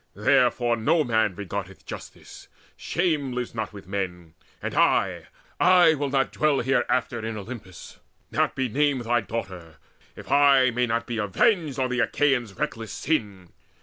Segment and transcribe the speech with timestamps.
[0.15, 4.33] Therefore no man regardeth justice: shame Lives not with men!
[4.59, 5.27] And I,
[5.59, 7.99] I will not dwell Hereafter in Olympus,
[8.31, 9.75] not be named Thy daughter,
[10.15, 13.49] if I may not be avenged On the Achaeans' reckless sin!